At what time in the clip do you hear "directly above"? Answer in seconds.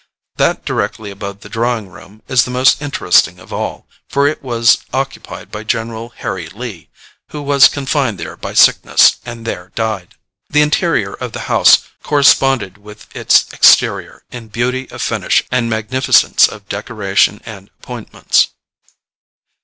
0.65-1.41